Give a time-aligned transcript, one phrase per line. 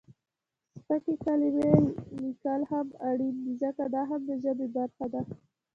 [0.71, 1.71] سپکې کلمې
[2.21, 5.21] لیکل هم اړین دي ځکه، دا هم د ژبې برخه ده.